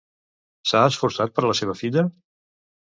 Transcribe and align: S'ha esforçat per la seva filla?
S'ha 0.71 0.81
esforçat 0.93 1.37
per 1.37 1.47
la 1.49 1.57
seva 1.63 1.79
filla? 1.85 2.09